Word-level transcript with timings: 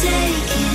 take 0.00 0.60
it. 0.64 0.69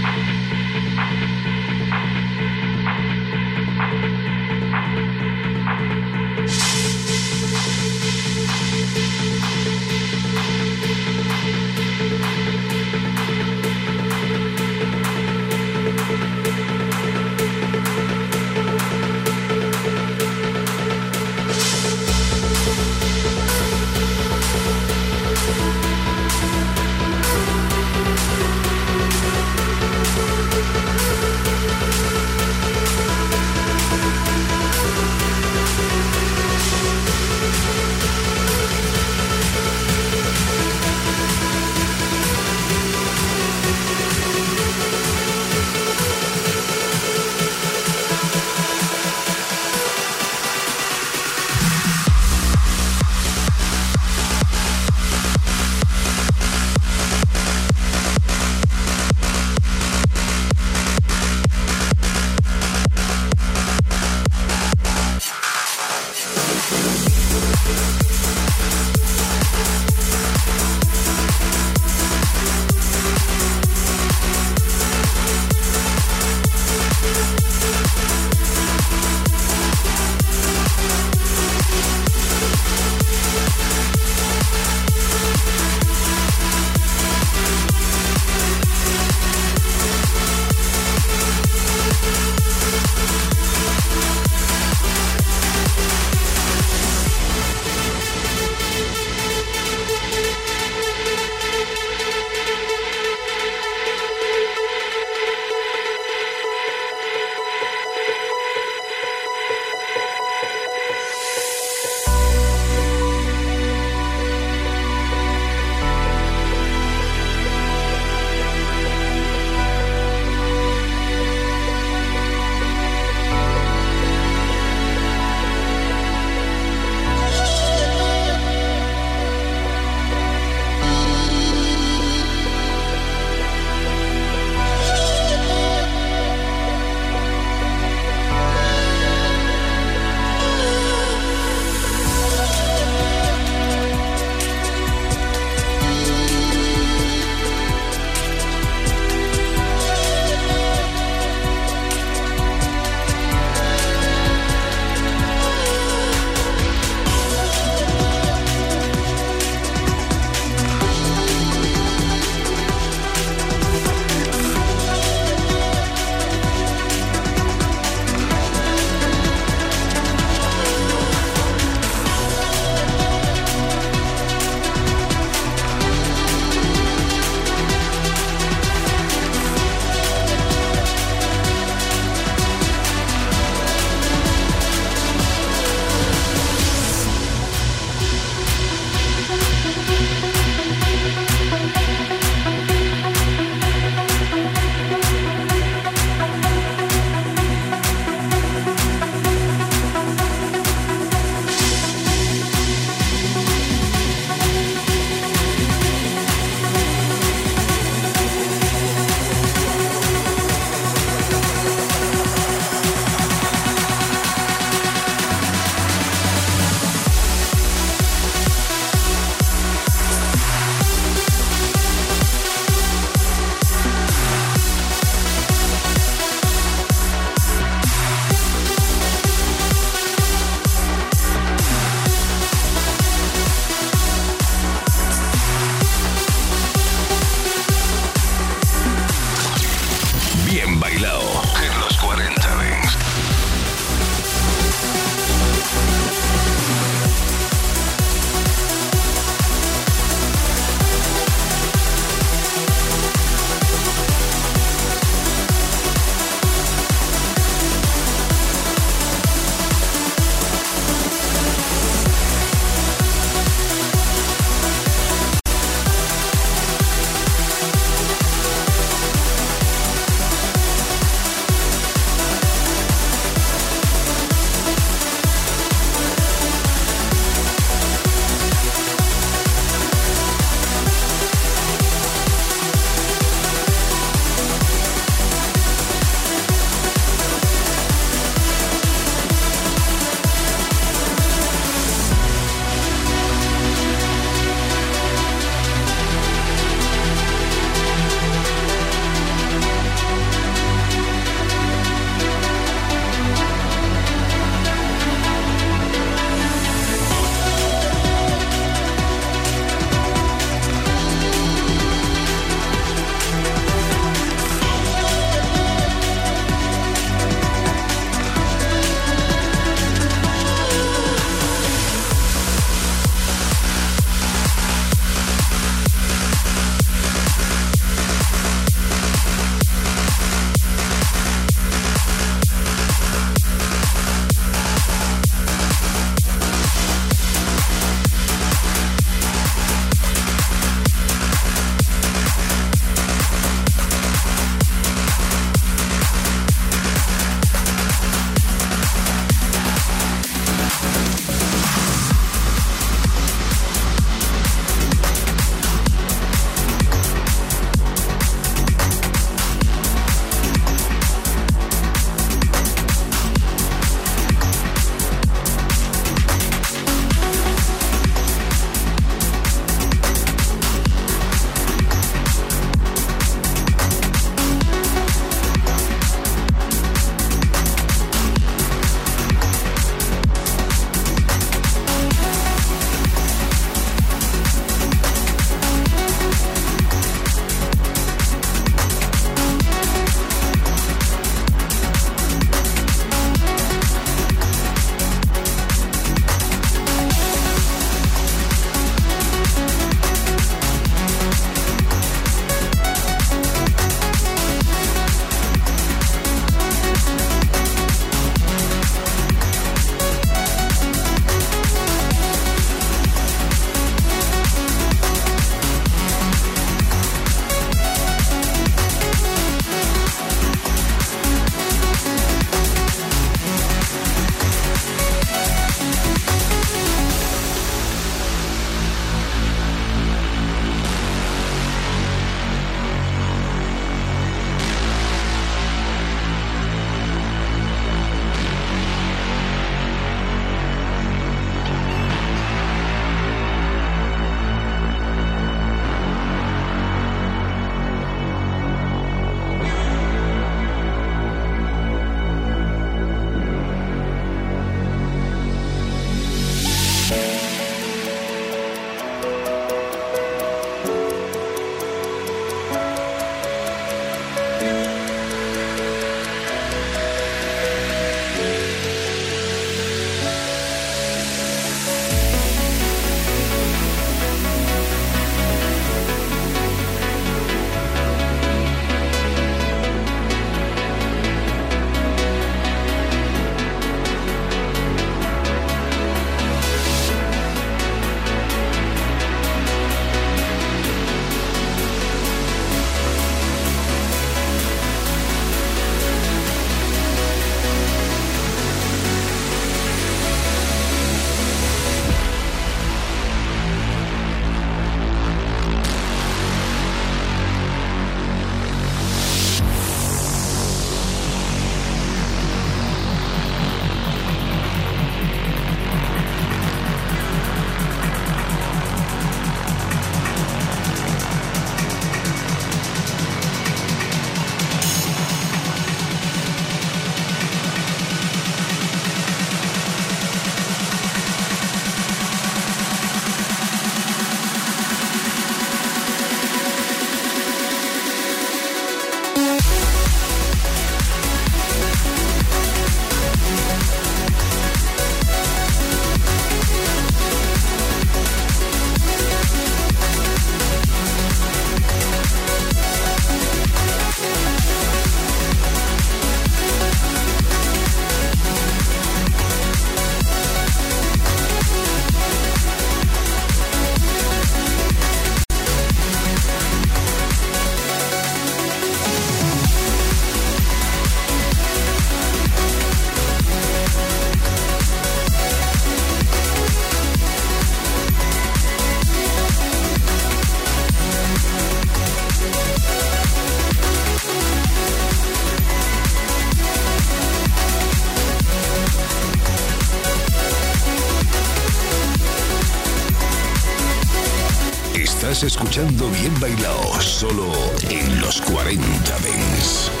Escuchando 595.43 596.09
Bien 596.09 596.39
Bailado, 596.39 597.01
solo 597.01 597.51
en 597.89 598.21
los 598.21 598.41
40 598.41 599.19
Dents. 599.19 600.00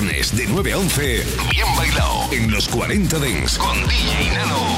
Viernes 0.00 0.36
de 0.36 0.46
9 0.46 0.72
a 0.72 0.78
11, 0.78 1.26
bien 1.50 1.66
bailado 1.76 2.32
en 2.32 2.50
los 2.52 2.68
40 2.68 3.18
Dents 3.18 3.58
con 3.58 3.76
DJ 3.88 4.30
Nano 4.34 4.77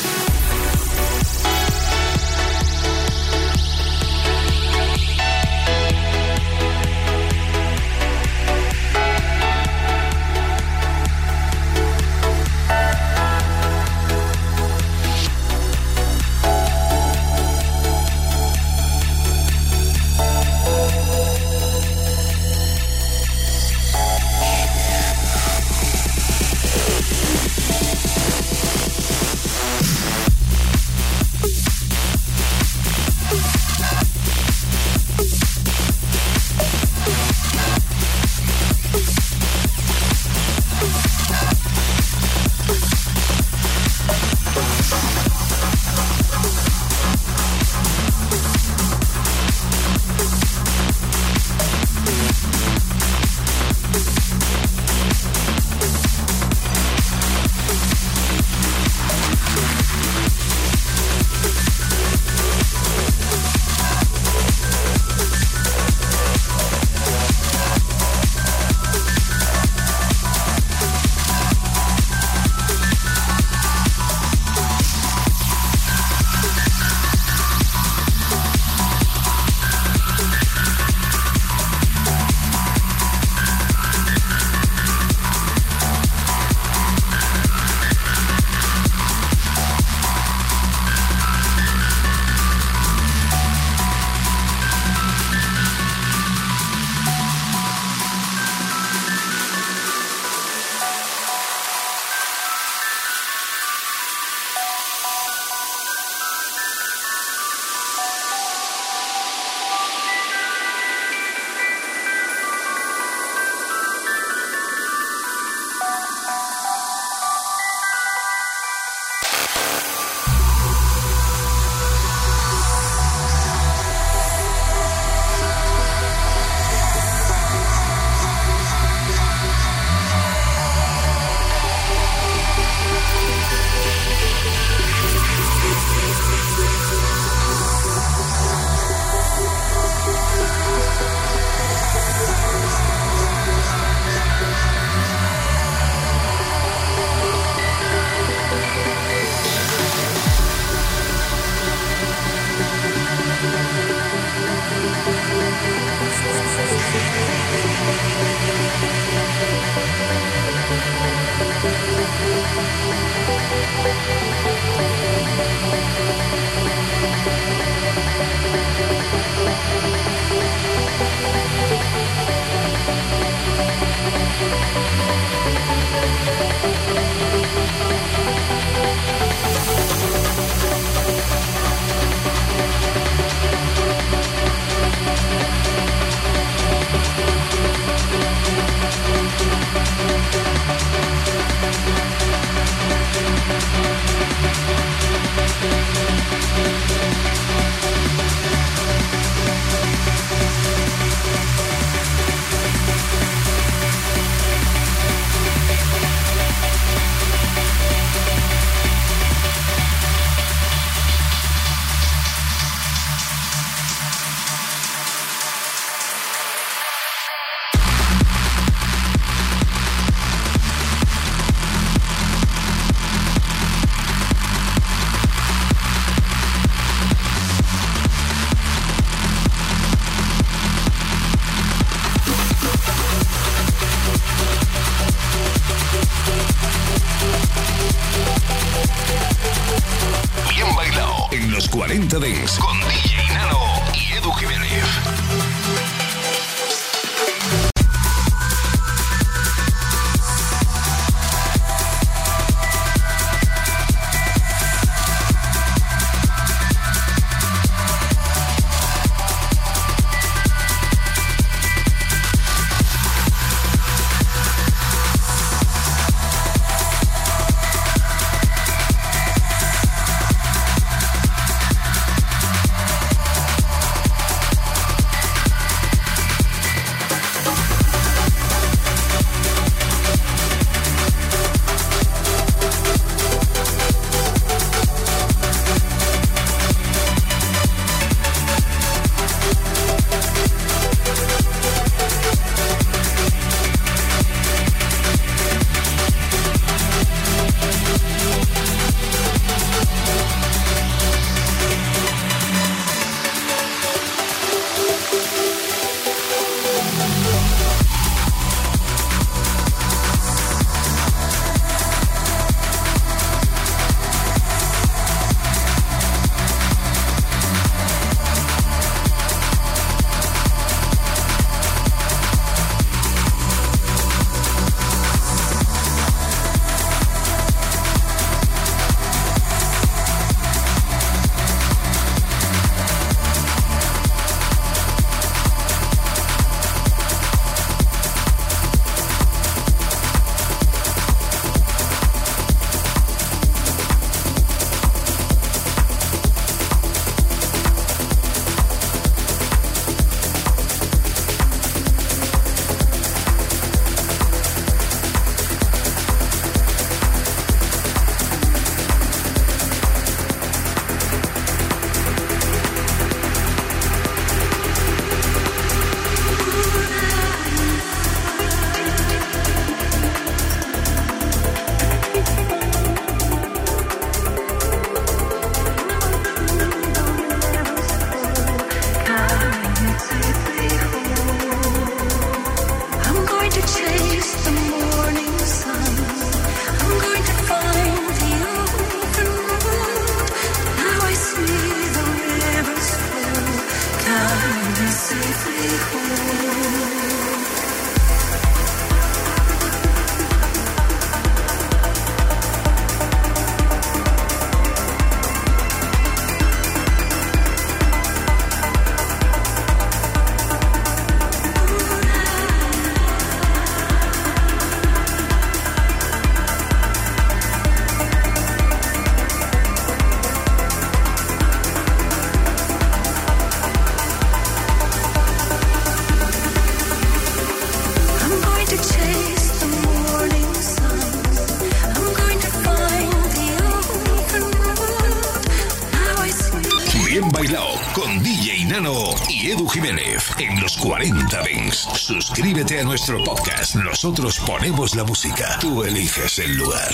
Suscríbete 441.95 442.79
a 442.79 442.83
nuestro 442.83 443.23
podcast. 443.23 443.75
Nosotros 443.75 444.39
ponemos 444.39 444.95
la 444.95 445.03
música. 445.03 445.57
Tú 445.59 445.83
eliges 445.83 446.39
el 446.39 446.55
lugar. 446.55 446.93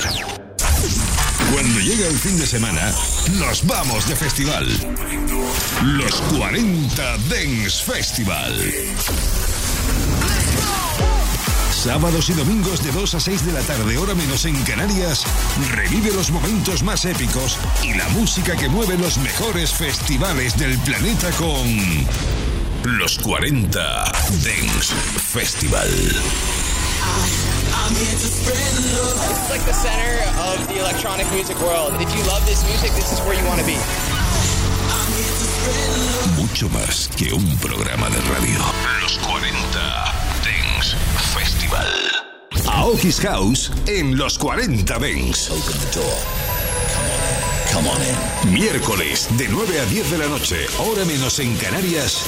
Cuando 1.54 1.80
llega 1.80 2.08
el 2.08 2.18
fin 2.18 2.38
de 2.38 2.46
semana, 2.46 2.92
nos 3.34 3.66
vamos 3.66 4.08
de 4.08 4.16
festival. 4.16 4.68
Los 5.84 6.16
40 6.38 7.18
Dance 7.30 7.84
Festival. 7.84 9.57
Sábados 11.88 12.30
y 12.30 12.34
domingos 12.34 12.84
de 12.84 12.92
2 12.92 13.16
a 13.16 13.20
6 13.22 13.46
de 13.46 13.54
la 13.54 13.62
tarde, 13.62 13.98
hora 13.98 14.14
menos 14.14 14.44
en 14.44 14.62
Canarias, 14.66 15.24
revive 15.72 16.12
los 16.12 16.32
momentos 16.32 16.84
más 16.84 17.06
épicos 17.06 17.58
y 17.82 17.94
la 17.94 18.08
música 18.10 18.58
que 18.58 18.68
mueve 18.68 18.98
los 18.98 19.18
mejores 19.18 19.72
festivales 19.72 20.58
del 20.58 20.78
planeta 20.80 21.32
con 21.32 21.66
los 22.84 23.18
40 23.20 23.80
Dance 23.80 24.94
Festival. 25.32 25.88
It's 29.32 29.50
like 29.50 29.64
the 29.64 29.74
center 29.74 30.20
of 30.52 30.68
the 30.68 30.80
electronic 30.80 31.26
music 31.32 31.58
world. 31.62 31.94
If 32.02 32.14
you 32.14 32.22
love 32.28 32.46
this 32.46 32.66
music, 32.68 32.92
this 32.96 33.14
is 33.14 33.20
where 33.22 33.40
you 33.40 33.48
want 33.48 33.62
to 33.62 33.66
be. 33.66 33.78
Mucho 36.36 36.68
más 36.70 37.10
que 37.16 37.34
un 37.34 37.58
programa 37.58 38.10
de 38.10 38.20
radio. 38.30 38.60
Los 39.02 39.18
40 39.20 40.27
Dance 40.78 40.96
Festival. 41.34 41.88
Aoki's 42.68 43.20
House 43.22 43.72
en 43.88 44.16
los 44.16 44.38
40 44.38 45.00
Dance. 45.00 45.52
Open 45.52 45.74
the 45.80 46.00
door. 46.00 46.18
Come 47.72 47.88
on 47.88 48.02
in. 48.02 48.14
Come 48.14 48.52
on 48.52 48.52
in. 48.52 48.54
Miércoles 48.54 49.28
de 49.38 49.48
9 49.48 49.80
a 49.80 49.86
10 49.86 50.12
de 50.12 50.18
la 50.20 50.28
noche, 50.28 50.68
hora 50.78 51.04
menos 51.06 51.40
en 51.40 51.56
Canarias. 51.58 52.26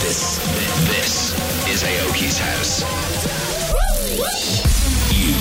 This, 0.00 0.40
this 0.88 1.34
is 1.70 1.84
Aoki's 1.84 2.38
house. 2.38 2.82
You, 5.12 5.34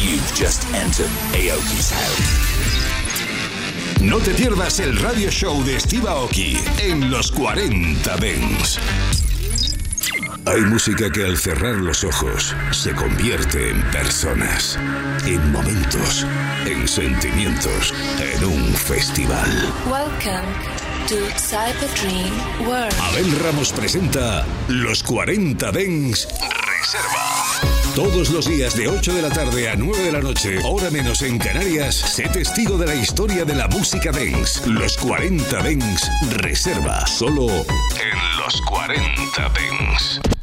you've 0.00 0.34
just 0.34 0.64
entered 0.72 1.10
Aoki's 1.34 1.90
house. 1.90 2.54
No 4.00 4.18
te 4.20 4.32
pierdas 4.32 4.80
el 4.80 4.96
radio 4.98 5.30
show 5.30 5.62
de 5.64 5.78
Steve 5.80 6.08
Aoki 6.08 6.56
en 6.78 7.10
los 7.10 7.30
40 7.30 8.16
Dance. 8.16 8.80
Hay 10.46 10.60
música 10.60 11.10
que 11.10 11.24
al 11.24 11.38
cerrar 11.38 11.76
los 11.76 12.04
ojos 12.04 12.54
se 12.70 12.92
convierte 12.92 13.70
en 13.70 13.80
personas, 13.90 14.78
en 15.26 15.50
momentos, 15.50 16.26
en 16.66 16.86
sentimientos, 16.86 17.94
en 18.20 18.44
un 18.44 18.74
festival. 18.74 19.50
Welcome 19.86 20.52
to 21.08 21.16
Cyber 21.38 21.88
Dream 21.94 22.68
World. 22.68 22.92
Abel 23.00 23.40
Ramos 23.40 23.72
presenta 23.72 24.44
Los 24.68 25.02
40 25.02 25.72
Dens 25.72 26.28
Reserva. 26.28 27.64
Todos 27.94 28.30
los 28.30 28.46
días 28.46 28.76
de 28.76 28.88
8 28.88 29.14
de 29.14 29.22
la 29.22 29.30
tarde 29.30 29.70
a 29.70 29.76
9 29.76 30.02
de 30.02 30.12
la 30.12 30.20
noche, 30.20 30.58
hora 30.64 30.90
menos 30.90 31.22
en 31.22 31.38
Canarias, 31.38 31.94
sé 31.94 32.28
testigo 32.28 32.76
de 32.76 32.86
la 32.86 32.94
historia 32.94 33.46
de 33.46 33.54
la 33.54 33.68
música 33.68 34.12
dance. 34.12 34.68
Los 34.68 34.98
40 34.98 35.62
Dens 35.62 36.10
Reserva, 36.36 37.06
solo 37.06 37.46
en 37.48 38.36
los 38.38 38.60
40 38.62 39.48
Dens. 39.48 40.33